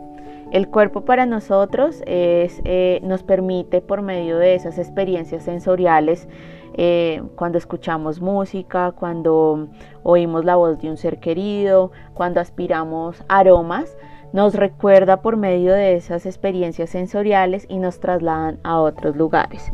El 0.53 0.69
cuerpo 0.69 1.05
para 1.05 1.27
nosotros 1.27 2.05
es, 2.07 2.63
eh, 2.65 3.01
nos 3.03 3.25
permite 3.25 3.81
por 3.81 4.03
medio 4.03 4.39
de 4.39 4.55
esas 4.55 4.79
experiencias 4.79 5.43
sensoriales 5.43 6.29
eh, 6.75 7.23
cuando 7.37 7.59
escuchamos 7.59 8.21
música, 8.21 8.93
cuando 8.93 9.69
oímos 10.03 10.45
la 10.45 10.57
voz 10.57 10.79
de 10.81 10.91
un 10.91 10.97
ser 10.97 11.19
querido, 11.19 11.91
cuando 12.15 12.41
aspiramos 12.41 13.25
aromas, 13.29 13.97
nos 14.33 14.55
recuerda 14.55 15.23
por 15.23 15.37
medio 15.37 15.73
de 15.73 15.95
esas 15.95 16.27
experiencias 16.27 16.91
sensoriales 16.91 17.67
y 17.69 17.79
nos 17.79 18.01
trasladan 18.01 18.59
a 18.65 18.81
otros 18.81 19.17
lugares. 19.17 19.73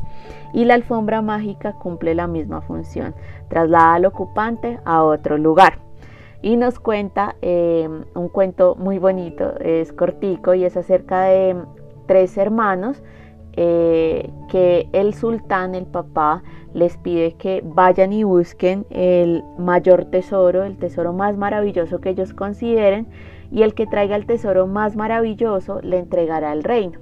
Y 0.52 0.64
la 0.66 0.74
alfombra 0.74 1.22
mágica 1.22 1.72
cumple 1.72 2.14
la 2.14 2.26
misma 2.26 2.60
función, 2.60 3.14
traslada 3.48 3.94
al 3.94 4.04
ocupante 4.04 4.78
a 4.84 5.02
otro 5.02 5.38
lugar. 5.38 5.78
Y 6.42 6.56
nos 6.56 6.78
cuenta 6.78 7.36
eh, 7.40 7.88
un 8.14 8.28
cuento 8.28 8.74
muy 8.76 8.98
bonito, 8.98 9.58
es 9.60 9.92
cortico 9.92 10.54
y 10.54 10.64
es 10.64 10.76
acerca 10.76 11.22
de 11.24 11.56
tres 12.06 12.36
hermanos 12.36 13.02
eh, 13.54 14.30
que 14.48 14.88
el 14.92 15.14
sultán, 15.14 15.74
el 15.74 15.86
papá, 15.86 16.42
les 16.74 16.96
pide 16.96 17.34
que 17.34 17.62
vayan 17.64 18.12
y 18.12 18.24
busquen 18.24 18.86
el 18.90 19.44
mayor 19.58 20.06
tesoro, 20.06 20.64
el 20.64 20.78
tesoro 20.78 21.12
más 21.12 21.36
maravilloso 21.36 22.00
que 22.00 22.10
ellos 22.10 22.32
consideren, 22.32 23.06
y 23.50 23.62
el 23.62 23.74
que 23.74 23.86
traiga 23.86 24.16
el 24.16 24.26
tesoro 24.26 24.66
más 24.66 24.96
maravilloso 24.96 25.80
le 25.82 25.98
entregará 25.98 26.52
el 26.52 26.64
reino. 26.64 26.98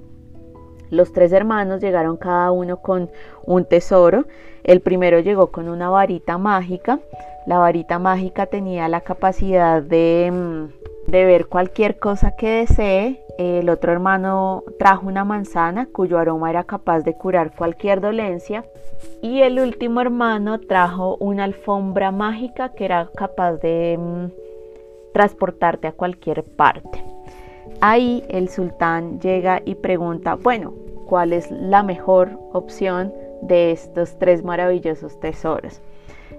Los 0.91 1.13
tres 1.13 1.33
hermanos 1.33 1.81
llegaron 1.81 2.17
cada 2.17 2.51
uno 2.51 2.79
con 2.79 3.11
un 3.45 3.65
tesoro. 3.65 4.27
El 4.65 4.81
primero 4.81 5.21
llegó 5.21 5.53
con 5.53 5.69
una 5.69 5.89
varita 5.89 6.37
mágica. 6.37 6.99
La 7.47 7.59
varita 7.59 8.01
mágica 8.01 8.47
tenía 8.47 8.89
la 8.89 9.01
capacidad 9.01 9.83
de, 9.83 10.69
de 11.11 11.25
ver 11.25 11.47
cualquier 11.47 11.99
cosa 11.99 12.37
que 12.37 12.49
desee 12.49 13.25
el 13.41 13.71
otro 13.71 13.91
hermano 13.91 14.65
trajo 14.79 15.07
una 15.07 15.25
manzana 15.25 15.87
cuyo 15.87 16.19
aroma 16.19 16.51
era 16.51 16.65
capaz 16.65 17.01
de 17.01 17.15
curar 17.15 17.57
cualquier 17.57 18.03
dolencia. 18.03 18.67
Y 19.23 19.41
el 19.41 19.59
último 19.59 20.03
hermano 20.03 20.61
trajo 20.61 21.17
una 21.21 21.45
alfombra 21.45 22.11
mágica 22.11 22.75
que 22.75 22.85
era 22.85 23.09
capaz 23.17 23.55
de 23.55 23.99
mm, 23.99 24.27
transportarte 25.15 25.89
a 25.89 25.93
cualquier 25.93 26.45
parte. 26.45 27.03
Ahí 27.81 28.23
el 28.29 28.51
sultán 28.51 29.21
llega 29.21 29.63
y 29.65 29.75
pregunta, 29.75 30.35
bueno, 30.35 30.75
¿cuál 31.07 31.33
es 31.33 31.51
la 31.51 31.83
mejor 31.83 32.39
opción 32.53 33.15
de 33.41 33.73
estos 33.73 34.19
tres 34.19 34.45
maravillosos 34.45 35.19
tesoros? 35.19 35.81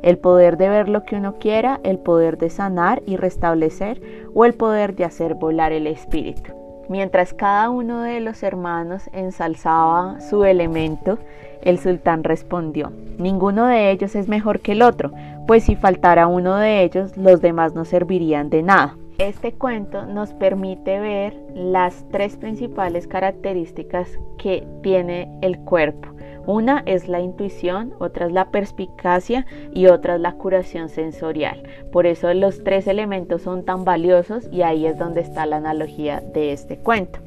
El 0.01 0.17
poder 0.17 0.57
de 0.57 0.69
ver 0.69 0.89
lo 0.89 1.03
que 1.03 1.15
uno 1.15 1.35
quiera, 1.35 1.79
el 1.83 1.99
poder 1.99 2.37
de 2.37 2.49
sanar 2.49 3.03
y 3.05 3.17
restablecer 3.17 4.01
o 4.33 4.45
el 4.45 4.53
poder 4.53 4.95
de 4.95 5.05
hacer 5.05 5.35
volar 5.35 5.71
el 5.71 5.87
espíritu. 5.87 6.53
Mientras 6.89 7.33
cada 7.33 7.69
uno 7.69 8.01
de 8.01 8.19
los 8.19 8.43
hermanos 8.43 9.09
ensalzaba 9.13 10.19
su 10.19 10.43
elemento, 10.43 11.19
el 11.61 11.79
sultán 11.79 12.23
respondió, 12.23 12.91
ninguno 13.17 13.67
de 13.67 13.91
ellos 13.91 14.15
es 14.15 14.27
mejor 14.27 14.59
que 14.59 14.73
el 14.73 14.81
otro, 14.81 15.11
pues 15.47 15.63
si 15.63 15.75
faltara 15.75 16.27
uno 16.27 16.57
de 16.57 16.83
ellos, 16.83 17.15
los 17.15 17.39
demás 17.39 17.75
no 17.75 17.85
servirían 17.85 18.49
de 18.49 18.63
nada. 18.63 18.97
Este 19.19 19.53
cuento 19.53 20.05
nos 20.05 20.33
permite 20.33 20.99
ver 20.99 21.35
las 21.53 22.03
tres 22.11 22.37
principales 22.37 23.07
características 23.07 24.09
que 24.37 24.67
tiene 24.81 25.37
el 25.41 25.59
cuerpo 25.59 26.09
una 26.45 26.83
es 26.85 27.07
la 27.07 27.19
intuición, 27.19 27.93
otra 27.99 28.25
es 28.25 28.31
la 28.31 28.51
perspicacia 28.51 29.45
y 29.73 29.87
otra 29.87 30.15
es 30.15 30.21
la 30.21 30.33
curación 30.33 30.89
sensorial. 30.89 31.63
Por 31.91 32.05
eso 32.05 32.33
los 32.33 32.63
tres 32.63 32.87
elementos 32.87 33.41
son 33.43 33.63
tan 33.63 33.85
valiosos 33.85 34.47
y 34.51 34.61
ahí 34.61 34.85
es 34.85 34.97
donde 34.97 35.21
está 35.21 35.45
la 35.45 35.57
analogía 35.57 36.21
de 36.21 36.53
este 36.53 36.77
cuento. 36.77 37.19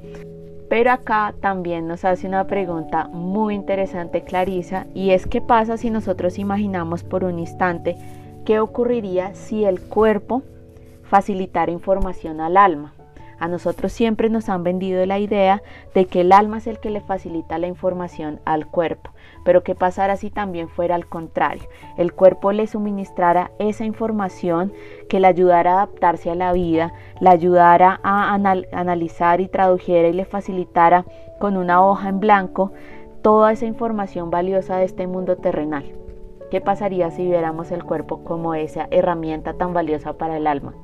Pero 0.68 0.90
acá 0.90 1.34
también 1.40 1.86
nos 1.86 2.04
hace 2.04 2.26
una 2.26 2.46
pregunta 2.46 3.08
muy 3.08 3.54
interesante 3.54 4.24
Clarisa 4.24 4.86
y 4.94 5.10
es 5.10 5.26
qué 5.26 5.40
pasa 5.40 5.76
si 5.76 5.90
nosotros 5.90 6.38
imaginamos 6.38 7.04
por 7.04 7.24
un 7.24 7.38
instante 7.38 7.96
qué 8.44 8.60
ocurriría 8.60 9.34
si 9.34 9.64
el 9.64 9.80
cuerpo 9.80 10.42
facilitara 11.04 11.70
información 11.70 12.40
al 12.40 12.56
alma. 12.56 12.94
A 13.38 13.48
nosotros 13.48 13.92
siempre 13.92 14.30
nos 14.30 14.48
han 14.48 14.62
vendido 14.62 15.04
la 15.06 15.18
idea 15.18 15.62
de 15.94 16.06
que 16.06 16.22
el 16.22 16.32
alma 16.32 16.58
es 16.58 16.66
el 16.66 16.78
que 16.78 16.90
le 16.90 17.00
facilita 17.00 17.58
la 17.58 17.66
información 17.66 18.40
al 18.44 18.66
cuerpo. 18.66 19.10
Pero 19.44 19.62
¿qué 19.62 19.74
pasara 19.74 20.16
si 20.16 20.30
también 20.30 20.68
fuera 20.68 20.94
al 20.94 21.06
contrario? 21.06 21.68
El 21.96 22.12
cuerpo 22.12 22.52
le 22.52 22.66
suministrara 22.66 23.50
esa 23.58 23.84
información 23.84 24.72
que 25.08 25.20
le 25.20 25.26
ayudara 25.26 25.72
a 25.72 25.74
adaptarse 25.82 26.30
a 26.30 26.34
la 26.34 26.52
vida, 26.52 26.92
le 27.20 27.30
ayudara 27.30 28.00
a 28.02 28.34
analizar 28.34 29.40
y 29.40 29.48
tradujera 29.48 30.08
y 30.08 30.12
le 30.12 30.24
facilitara 30.24 31.04
con 31.40 31.56
una 31.56 31.84
hoja 31.84 32.08
en 32.08 32.20
blanco 32.20 32.72
toda 33.22 33.52
esa 33.52 33.66
información 33.66 34.30
valiosa 34.30 34.76
de 34.76 34.84
este 34.84 35.06
mundo 35.06 35.36
terrenal. 35.36 35.84
¿Qué 36.50 36.60
pasaría 36.60 37.10
si 37.10 37.24
viéramos 37.24 37.72
el 37.72 37.84
cuerpo 37.84 38.22
como 38.22 38.54
esa 38.54 38.86
herramienta 38.90 39.54
tan 39.54 39.72
valiosa 39.72 40.12
para 40.12 40.36
el 40.36 40.46
alma? 40.46 40.74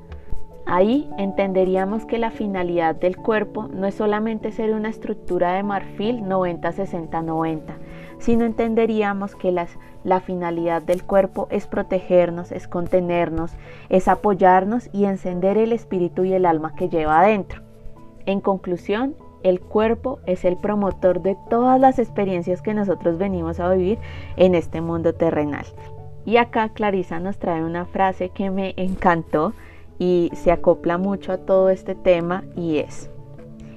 Ahí 0.66 1.10
entenderíamos 1.18 2.04
que 2.04 2.18
la 2.18 2.30
finalidad 2.30 2.94
del 2.94 3.16
cuerpo 3.16 3.68
no 3.68 3.86
es 3.86 3.94
solamente 3.94 4.52
ser 4.52 4.74
una 4.74 4.88
estructura 4.88 5.52
de 5.52 5.62
marfil 5.62 6.22
90-60-90, 6.22 7.62
sino 8.18 8.44
entenderíamos 8.44 9.34
que 9.34 9.52
la 9.52 10.20
finalidad 10.20 10.82
del 10.82 11.02
cuerpo 11.02 11.48
es 11.50 11.66
protegernos, 11.66 12.52
es 12.52 12.68
contenernos, 12.68 13.52
es 13.88 14.06
apoyarnos 14.06 14.90
y 14.92 15.06
encender 15.06 15.58
el 15.58 15.72
espíritu 15.72 16.24
y 16.24 16.34
el 16.34 16.46
alma 16.46 16.74
que 16.76 16.88
lleva 16.88 17.20
adentro. 17.20 17.62
En 18.26 18.40
conclusión, 18.40 19.16
el 19.42 19.60
cuerpo 19.60 20.20
es 20.26 20.44
el 20.44 20.56
promotor 20.56 21.22
de 21.22 21.36
todas 21.48 21.80
las 21.80 21.98
experiencias 21.98 22.60
que 22.60 22.74
nosotros 22.74 23.16
venimos 23.18 23.58
a 23.58 23.72
vivir 23.72 23.98
en 24.36 24.54
este 24.54 24.82
mundo 24.82 25.14
terrenal. 25.14 25.64
Y 26.26 26.36
acá 26.36 26.68
Clarisa 26.68 27.18
nos 27.18 27.38
trae 27.38 27.64
una 27.64 27.86
frase 27.86 28.28
que 28.28 28.50
me 28.50 28.74
encantó 28.76 29.54
y 30.00 30.32
se 30.34 30.50
acopla 30.50 30.98
mucho 30.98 31.30
a 31.30 31.38
todo 31.38 31.70
este 31.70 31.94
tema 31.94 32.42
y 32.56 32.78
es, 32.78 33.10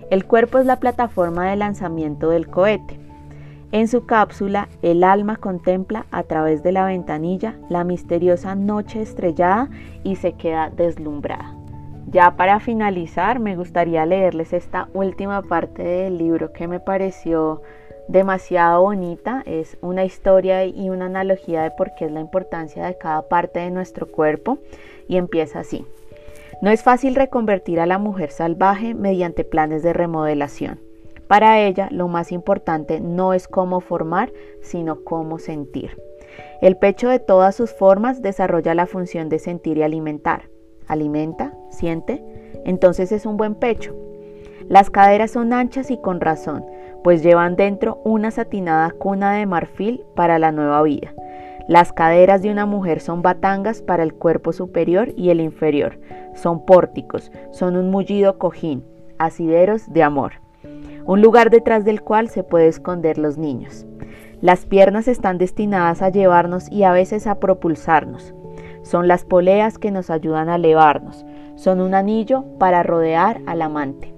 el 0.10 0.25
cuerpo 0.25 0.58
es 0.58 0.65
la 0.65 0.80
plataforma 0.80 1.50
de 1.50 1.58
lanzamiento 1.58 2.30
del 2.30 2.48
cohete. 2.48 3.00
En 3.72 3.88
su 3.88 4.06
cápsula, 4.06 4.70
el 4.82 5.03
alma 5.03 5.36
contempla 5.36 6.06
a 6.12 6.24
través 6.24 6.62
de 6.63 6.72
la 6.72 6.86
ventanilla 6.86 7.56
la 7.70 7.84
misteriosa 7.84 8.56
noche 8.56 9.01
estrellada 9.01 9.70
y 10.03 10.15
se 10.15 10.34
queda 10.34 10.70
deslumbrada. 10.70 11.56
Ya 12.12 12.36
para 12.38 12.60
finalizar, 12.60 13.39
me 13.39 13.56
gustaría 13.56 14.06
leerles 14.06 14.53
esta 14.53 14.88
última 14.94 15.42
parte 15.42 15.84
del 15.84 16.20
libro 16.20 16.53
que 16.53 16.68
me 16.68 16.80
pareció 16.80 17.63
demasiado 18.08 18.84
bonita. 18.84 19.42
Es 19.48 19.77
una 19.82 20.06
historia 20.06 20.65
y 20.65 20.92
una 20.92 21.08
analogía 21.08 21.63
de 21.63 21.72
por 21.72 21.96
qué 21.96 22.06
es 22.06 22.12
la 22.12 22.20
importancia 22.20 22.86
de 22.86 22.98
cada 22.98 23.27
parte 23.27 23.62
de 23.62 23.72
nuestro 23.72 24.08
cuerpo 24.08 24.60
y 25.08 25.18
empieza 25.18 25.62
así. 25.62 25.88
No 26.63 26.72
es 26.72 26.82
fácil 26.82 27.15
reconvertir 27.15 27.82
a 27.82 27.86
la 27.86 27.98
mujer 27.98 28.32
salvaje 28.32 28.93
mediante 28.93 29.43
planes 29.43 29.84
de 29.84 29.91
remodelación. 29.91 30.79
Para 31.27 31.60
ella, 31.60 31.89
lo 31.91 32.08
más 32.08 32.32
importante 32.32 33.01
no 33.01 33.34
es 33.34 33.50
cómo 33.50 33.82
formar, 33.82 34.32
sino 34.62 35.03
cómo 35.03 35.39
sentir. 35.39 36.01
El 36.62 36.77
pecho 36.77 37.10
de 37.10 37.20
todas 37.20 37.53
sus 37.53 37.74
formas 37.74 38.22
desarrolla 38.22 38.75
la 38.75 38.86
función 38.86 39.27
de 39.27 39.39
sentir 39.39 39.77
y 39.77 39.84
alimentar. 39.84 40.43
Alimenta, 40.88 41.53
siente, 41.70 42.24
entonces 42.63 43.12
es 43.12 43.25
un 43.25 43.36
buen 43.36 43.55
pecho. 43.55 43.93
Las 44.70 44.89
caderas 44.89 45.32
son 45.32 45.51
anchas 45.51 45.91
y 45.91 45.98
con 45.98 46.22
razón, 46.22 46.65
pues 47.03 47.24
llevan 47.24 47.58
dentro 47.58 48.00
una 48.05 48.32
satinada 48.32 48.89
cuna 48.91 49.34
de 49.34 49.46
marfil 49.46 50.05
para 50.15 50.39
la 50.39 50.53
nueva 50.53 50.82
vida. 50.84 51.13
Las 51.67 51.93
caderas 51.93 52.41
de 52.41 52.51
una 52.51 52.65
mujer 52.65 53.00
son 53.00 53.22
batangas 53.22 53.82
para 53.82 54.03
el 54.03 54.13
cuerpo 54.13 54.51
superior 54.51 55.13
y 55.15 55.29
el 55.29 55.39
inferior, 55.39 55.98
son 56.34 56.65
pórticos, 56.65 57.32
son 57.51 57.77
un 57.77 57.89
mullido 57.89 58.38
cojín, 58.38 58.84
asideros 59.17 59.91
de 59.93 60.03
amor, 60.03 60.34
un 61.05 61.22
lugar 61.22 61.50
detrás 61.50 61.86
del 61.86 62.01
cual 62.01 62.27
se 62.27 62.43
puede 62.43 62.67
esconder 62.67 63.17
los 63.17 63.38
niños. 63.38 63.86
Las 64.41 64.65
piernas 64.65 65.08
están 65.08 65.38
destinadas 65.38 66.01
a 66.01 66.10
llevarnos 66.10 66.70
y 66.70 66.84
a 66.84 66.91
veces 66.91 67.27
a 67.27 67.39
propulsarnos. 67.39 68.34
Son 68.82 69.08
las 69.08 69.23
poleas 69.23 69.78
que 69.78 69.89
nos 69.89 70.10
ayudan 70.10 70.49
a 70.49 70.56
elevarnos. 70.56 71.26
Son 71.56 71.80
un 71.80 71.93
anillo 71.93 72.43
para 72.60 72.84
rodear 72.84 73.39
al 73.45 73.62
amante. 73.62 74.13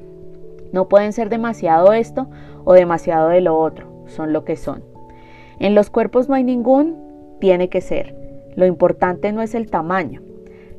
No 0.73 0.89
pueden 0.89 1.13
ser 1.13 1.29
demasiado 1.29 1.93
esto 1.93 2.27
o 2.63 2.73
demasiado 2.73 3.29
de 3.29 3.41
lo 3.41 3.55
otro. 3.59 3.87
Son 4.07 4.33
lo 4.33 4.43
que 4.45 4.55
son. 4.55 4.83
En 5.59 5.75
los 5.75 5.91
cuerpos 5.91 6.27
no 6.27 6.33
hay 6.33 6.43
ningún 6.43 7.04
tiene 7.39 7.69
que 7.69 7.81
ser. 7.81 8.15
Lo 8.55 8.65
importante 8.65 9.31
no 9.31 9.41
es 9.41 9.55
el 9.55 9.69
tamaño, 9.69 10.21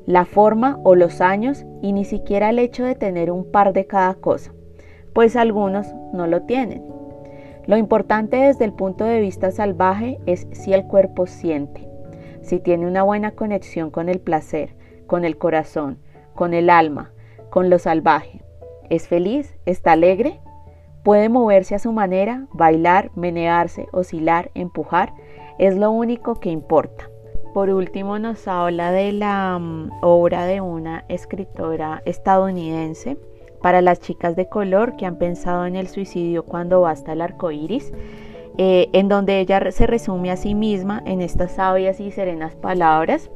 la 0.06 0.24
forma 0.24 0.78
o 0.84 0.94
los 0.94 1.20
años 1.20 1.64
y 1.82 1.92
ni 1.92 2.04
siquiera 2.04 2.50
el 2.50 2.58
hecho 2.58 2.84
de 2.84 2.94
tener 2.94 3.30
un 3.30 3.50
par 3.50 3.72
de 3.72 3.86
cada 3.86 4.14
cosa, 4.14 4.52
pues 5.12 5.36
algunos 5.36 5.86
no 6.12 6.26
lo 6.26 6.42
tienen. 6.42 6.82
Lo 7.66 7.76
importante 7.76 8.36
desde 8.36 8.64
el 8.64 8.72
punto 8.72 9.04
de 9.04 9.20
vista 9.20 9.50
salvaje 9.50 10.18
es 10.26 10.46
si 10.52 10.72
el 10.72 10.86
cuerpo 10.86 11.26
siente, 11.26 11.88
si 12.40 12.60
tiene 12.60 12.86
una 12.86 13.02
buena 13.02 13.32
conexión 13.32 13.90
con 13.90 14.08
el 14.08 14.20
placer, 14.20 14.76
con 15.08 15.24
el 15.24 15.36
corazón, 15.36 15.98
con 16.34 16.54
el 16.54 16.70
alma, 16.70 17.10
con 17.50 17.68
lo 17.68 17.80
salvaje. 17.80 18.42
¿Es 18.88 19.08
feliz? 19.08 19.56
¿Está 19.66 19.92
alegre? 19.92 20.40
¿Puede 21.02 21.28
moverse 21.28 21.74
a 21.74 21.80
su 21.80 21.90
manera, 21.90 22.46
bailar, 22.52 23.10
menearse, 23.16 23.88
oscilar, 23.92 24.52
empujar? 24.54 25.12
Es 25.58 25.76
lo 25.76 25.90
único 25.90 26.36
que 26.36 26.50
importa. 26.50 27.10
Por 27.54 27.70
último 27.70 28.18
nos 28.18 28.46
habla 28.48 28.92
de 28.92 29.12
la 29.12 29.58
mm, 29.58 29.90
obra 30.02 30.44
de 30.44 30.60
una 30.60 31.04
escritora 31.08 32.02
estadounidense 32.04 33.16
para 33.62 33.80
las 33.80 34.00
chicas 34.00 34.36
de 34.36 34.48
color 34.48 34.96
que 34.96 35.06
han 35.06 35.16
pensado 35.16 35.64
en 35.64 35.74
el 35.74 35.88
suicidio 35.88 36.44
cuando 36.44 36.82
basta 36.82 37.14
el 37.14 37.22
arco 37.22 37.50
iris, 37.50 37.92
eh, 38.58 38.88
en 38.92 39.08
donde 39.08 39.40
ella 39.40 39.70
se 39.70 39.86
resume 39.86 40.30
a 40.30 40.36
sí 40.36 40.54
misma 40.54 41.02
en 41.06 41.22
estas 41.22 41.52
sabias 41.52 41.98
y 41.98 42.10
serenas 42.10 42.54
palabras. 42.54 43.30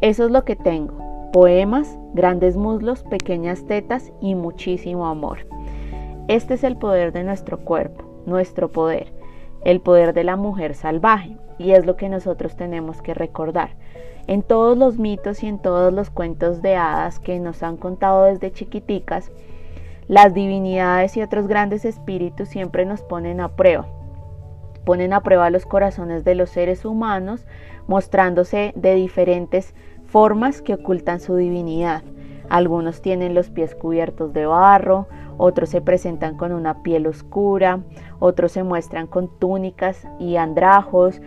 Eso 0.00 0.24
es 0.24 0.30
lo 0.30 0.44
que 0.44 0.56
tengo, 0.56 0.94
poemas, 1.32 1.98
grandes 2.14 2.56
muslos, 2.56 3.02
pequeñas 3.04 3.66
tetas 3.66 4.12
y 4.20 4.34
muchísimo 4.34 5.06
amor. 5.06 5.46
Este 6.28 6.54
es 6.54 6.64
el 6.64 6.78
poder 6.78 7.12
de 7.12 7.24
nuestro 7.24 7.58
cuerpo, 7.58 8.04
nuestro 8.24 8.70
poder 8.70 9.12
el 9.64 9.80
poder 9.80 10.12
de 10.12 10.24
la 10.24 10.36
mujer 10.36 10.74
salvaje, 10.74 11.36
y 11.58 11.72
es 11.72 11.86
lo 11.86 11.96
que 11.96 12.08
nosotros 12.08 12.56
tenemos 12.56 13.02
que 13.02 13.14
recordar. 13.14 13.70
En 14.26 14.42
todos 14.42 14.76
los 14.78 14.98
mitos 14.98 15.42
y 15.42 15.46
en 15.46 15.58
todos 15.58 15.92
los 15.92 16.10
cuentos 16.10 16.62
de 16.62 16.76
hadas 16.76 17.18
que 17.18 17.38
nos 17.40 17.62
han 17.62 17.76
contado 17.76 18.24
desde 18.24 18.52
chiquiticas, 18.52 19.30
las 20.08 20.34
divinidades 20.34 21.16
y 21.16 21.22
otros 21.22 21.46
grandes 21.46 21.84
espíritus 21.84 22.48
siempre 22.48 22.84
nos 22.84 23.02
ponen 23.02 23.40
a 23.40 23.56
prueba. 23.56 23.86
Ponen 24.84 25.14
a 25.14 25.22
prueba 25.22 25.48
los 25.48 25.64
corazones 25.64 26.24
de 26.24 26.34
los 26.34 26.50
seres 26.50 26.84
humanos, 26.84 27.46
mostrándose 27.86 28.72
de 28.76 28.94
diferentes 28.94 29.74
formas 30.06 30.60
que 30.60 30.74
ocultan 30.74 31.20
su 31.20 31.36
divinidad. 31.36 32.02
Algunos 32.48 33.02
tienen 33.02 33.34
los 33.34 33.50
pies 33.50 33.74
cubiertos 33.74 34.32
de 34.32 34.46
barro, 34.46 35.06
otros 35.36 35.70
se 35.70 35.80
presentan 35.80 36.36
con 36.36 36.52
una 36.52 36.82
piel 36.82 37.06
oscura, 37.06 37.80
otros 38.18 38.52
se 38.52 38.62
muestran 38.62 39.06
con 39.06 39.28
túnicas 39.38 40.06
y 40.18 40.36
andrajos. 40.36 41.20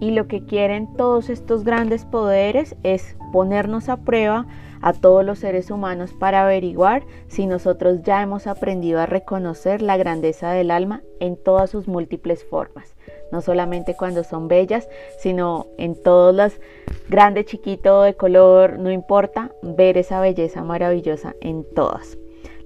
Y 0.00 0.12
lo 0.12 0.28
que 0.28 0.44
quieren 0.44 0.94
todos 0.96 1.28
estos 1.28 1.64
grandes 1.64 2.04
poderes 2.04 2.76
es 2.84 3.16
ponernos 3.32 3.88
a 3.88 3.96
prueba 3.96 4.46
a 4.80 4.92
todos 4.92 5.24
los 5.24 5.40
seres 5.40 5.70
humanos 5.70 6.12
para 6.12 6.44
averiguar 6.44 7.02
si 7.26 7.46
nosotros 7.46 8.02
ya 8.02 8.22
hemos 8.22 8.46
aprendido 8.46 9.00
a 9.00 9.06
reconocer 9.06 9.82
la 9.82 9.96
grandeza 9.96 10.52
del 10.52 10.70
alma 10.70 11.02
en 11.20 11.36
todas 11.36 11.70
sus 11.70 11.88
múltiples 11.88 12.44
formas. 12.44 12.94
No 13.30 13.40
solamente 13.40 13.94
cuando 13.94 14.24
son 14.24 14.48
bellas, 14.48 14.88
sino 15.18 15.66
en 15.76 16.00
todos 16.02 16.34
los 16.34 16.60
grande, 17.08 17.44
chiquito, 17.44 18.02
de 18.02 18.14
color, 18.14 18.78
no 18.78 18.90
importa, 18.90 19.52
ver 19.62 19.98
esa 19.98 20.20
belleza 20.20 20.62
maravillosa 20.62 21.34
en 21.40 21.64
todas. 21.74 22.18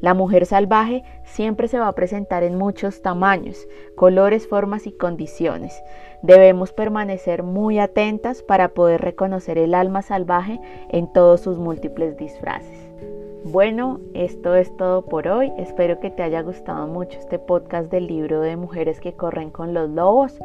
La 0.03 0.14
mujer 0.14 0.46
salvaje 0.46 1.05
siempre 1.25 1.68
se 1.68 1.79
va 1.79 1.87
a 1.87 1.94
presentar 1.94 2.42
en 2.42 2.59
muchos 2.59 3.03
tamaños, 3.03 3.68
colores, 3.94 4.48
formas 4.48 4.88
y 4.88 4.92
condiciones. 4.92 5.81
Debemos 6.22 6.72
permanecer 6.72 7.44
muy 7.44 7.79
atentas 7.79 8.42
para 8.42 8.70
poder 8.70 9.01
reconocer 9.01 9.59
el 9.59 9.75
alma 9.75 10.03
salvaje 10.03 10.61
en 10.88 11.12
todos 11.12 11.40
sus 11.40 11.57
múltiples 11.59 12.16
disfraces. 12.16 12.82
Bueno, 13.44 13.98
esto 14.14 14.55
es 14.55 14.74
todo 14.76 15.02
por 15.02 15.26
hoy. 15.26 15.52
Espero 15.59 15.98
que 15.98 16.11
te 16.11 16.22
haya 16.22 16.42
gustado 16.42 16.87
mucho 16.87 17.18
este 17.18 17.40
podcast 17.40 17.90
del 17.90 18.07
libro 18.07 18.40
de 18.40 18.57
Mujeres 18.57 19.00
que 19.00 19.14
corren 19.14 19.50
con 19.50 19.74
los 19.74 19.90
lobos 19.90 20.38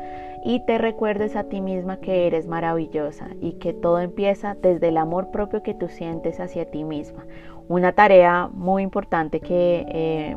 y 0.43 0.65
te 0.65 0.79
recuerdes 0.79 1.35
a 1.35 1.43
ti 1.43 1.61
misma 1.61 1.97
que 1.97 2.25
eres 2.25 2.47
maravillosa 2.47 3.29
y 3.39 3.53
que 3.53 3.73
todo 3.73 3.99
empieza 3.99 4.55
desde 4.59 4.87
el 4.87 4.97
amor 4.97 5.29
propio 5.29 5.61
que 5.61 5.75
tú 5.75 5.89
sientes 5.89 6.39
hacia 6.39 6.71
ti 6.71 6.83
misma. 6.83 7.27
Una 7.67 7.91
tarea 7.91 8.49
muy 8.51 8.81
importante 8.81 9.41
que 9.41 9.85
eh, 9.89 10.35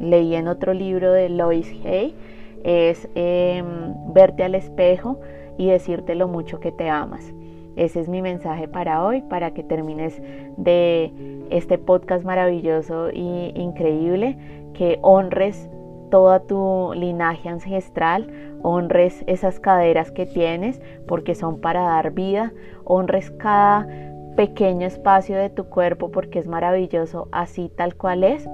leí 0.00 0.34
en 0.34 0.48
otro 0.48 0.74
libro 0.74 1.12
de 1.12 1.28
Lois 1.28 1.72
Hay 1.84 2.16
es 2.64 3.08
em, 3.14 4.12
verte 4.12 4.42
al 4.42 4.56
espejo 4.56 5.20
y 5.56 5.68
decirte 5.68 6.16
lo 6.16 6.26
mucho 6.26 6.58
que 6.58 6.72
te 6.72 6.88
amas. 6.88 7.32
Ese 7.76 8.00
es 8.00 8.08
mi 8.08 8.22
mensaje 8.22 8.68
para 8.68 9.04
hoy, 9.04 9.22
para 9.22 9.52
que 9.52 9.62
termines 9.62 10.20
de 10.56 11.12
este 11.50 11.78
podcast 11.78 12.24
maravilloso 12.24 13.08
e 13.08 13.52
increíble, 13.54 14.36
que 14.74 14.98
honres 15.02 15.70
toda 16.10 16.40
tu 16.40 16.92
linaje 16.94 17.48
ancestral, 17.48 18.28
honres 18.62 19.24
esas 19.26 19.58
caderas 19.60 20.10
que 20.10 20.26
tienes 20.26 20.80
porque 21.06 21.34
son 21.34 21.60
para 21.60 21.82
dar 21.82 22.12
vida, 22.12 22.52
honres 22.84 23.30
cada 23.30 23.88
pequeño 24.36 24.86
espacio 24.86 25.36
de 25.36 25.50
tu 25.50 25.64
cuerpo 25.64 26.10
porque 26.10 26.38
es 26.38 26.46
maravilloso 26.46 27.28
así 27.32 27.70
tal 27.74 27.94
cual 27.96 28.24
es 28.24 28.46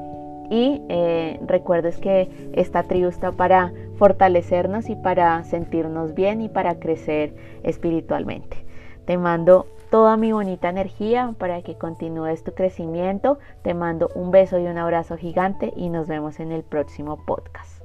y 0.51 0.81
eh, 0.89 1.41
recuerdes 1.47 1.99
que 1.99 2.29
esta 2.53 2.85
tribu 2.85 3.09
está 3.09 3.33
para 3.33 3.73
fortalecernos 3.97 4.89
y 4.89 4.97
para 4.97 5.43
sentirnos 5.45 6.15
bien 6.15 6.41
y 6.41 6.49
para 6.49 6.79
crecer 6.79 7.35
espiritualmente. 7.65 8.68
Te 9.09 9.17
mando 9.17 9.67
toda 9.91 10.19
mi 10.19 10.33
bonita 10.33 10.69
energía 10.69 11.35
para 11.39 11.63
que 11.63 11.79
continúes 11.79 12.45
tu 12.45 12.53
crecimiento. 12.53 13.39
Te 13.63 13.73
mando 13.73 14.11
un 14.15 14.31
beso 14.31 14.59
y 14.59 14.67
un 14.67 14.77
abrazo 14.77 15.17
gigante 15.17 15.73
y 15.75 15.89
nos 15.89 16.09
vemos 16.09 16.41
en 16.41 16.53
el 16.53 16.63
próximo 16.63 17.17
podcast. 17.25 17.83